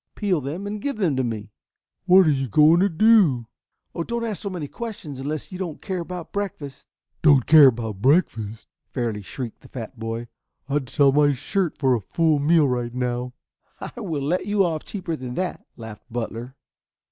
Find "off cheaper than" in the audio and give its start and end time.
14.65-15.35